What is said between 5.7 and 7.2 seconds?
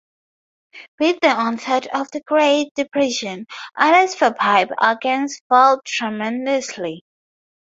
tremendously.